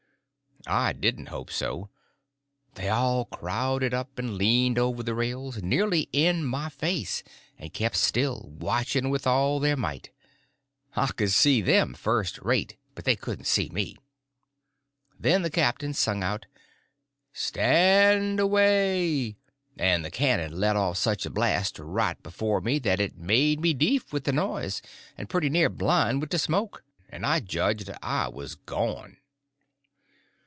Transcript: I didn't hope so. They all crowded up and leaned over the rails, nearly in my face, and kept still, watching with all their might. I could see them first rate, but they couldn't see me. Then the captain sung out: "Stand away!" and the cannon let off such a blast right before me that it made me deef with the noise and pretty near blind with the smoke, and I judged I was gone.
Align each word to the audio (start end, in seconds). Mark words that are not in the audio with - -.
I 0.67 0.93
didn't 0.93 1.29
hope 1.29 1.49
so. 1.49 1.89
They 2.75 2.87
all 2.87 3.25
crowded 3.25 3.95
up 3.95 4.19
and 4.19 4.35
leaned 4.37 4.77
over 4.77 5.01
the 5.01 5.15
rails, 5.15 5.63
nearly 5.63 6.07
in 6.13 6.45
my 6.45 6.69
face, 6.69 7.23
and 7.57 7.73
kept 7.73 7.95
still, 7.95 8.45
watching 8.59 9.09
with 9.09 9.25
all 9.25 9.59
their 9.59 9.75
might. 9.75 10.11
I 10.95 11.07
could 11.07 11.31
see 11.31 11.61
them 11.63 11.95
first 11.95 12.39
rate, 12.43 12.77
but 12.93 13.05
they 13.05 13.15
couldn't 13.15 13.45
see 13.45 13.69
me. 13.69 13.95
Then 15.19 15.41
the 15.41 15.49
captain 15.49 15.95
sung 15.95 16.21
out: 16.23 16.45
"Stand 17.33 18.39
away!" 18.39 19.37
and 19.79 20.05
the 20.05 20.11
cannon 20.11 20.51
let 20.59 20.75
off 20.75 20.97
such 20.97 21.25
a 21.25 21.31
blast 21.31 21.79
right 21.79 22.21
before 22.21 22.61
me 22.61 22.77
that 22.77 22.99
it 22.99 23.17
made 23.17 23.59
me 23.61 23.73
deef 23.73 24.13
with 24.13 24.25
the 24.25 24.31
noise 24.31 24.83
and 25.17 25.27
pretty 25.27 25.49
near 25.49 25.69
blind 25.69 26.21
with 26.21 26.29
the 26.29 26.37
smoke, 26.37 26.83
and 27.09 27.25
I 27.25 27.39
judged 27.39 27.89
I 28.03 28.27
was 28.27 28.53
gone. 28.53 29.17